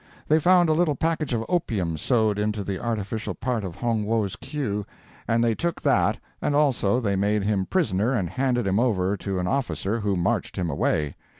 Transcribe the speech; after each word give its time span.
They 0.27 0.39
found 0.39 0.67
a 0.67 0.73
little 0.73 0.95
package 0.95 1.31
of 1.31 1.45
opium 1.47 1.95
sewed 1.95 2.39
into 2.39 2.63
the 2.63 2.83
artificial 2.83 3.35
part 3.35 3.63
of 3.63 3.75
Hong 3.75 4.03
Wo's 4.03 4.35
queue, 4.35 4.83
and 5.27 5.43
they 5.43 5.53
took 5.53 5.79
that, 5.83 6.17
and 6.41 6.55
also 6.55 6.99
they 6.99 7.15
made 7.15 7.43
him 7.43 7.67
prisoner 7.67 8.11
and 8.15 8.27
handed 8.27 8.65
him 8.65 8.79
over 8.79 9.15
to 9.17 9.37
an 9.37 9.45
officer, 9.45 9.99
who 9.99 10.15
marched 10.15 10.55
him 10.55 10.71
away. 10.71 11.15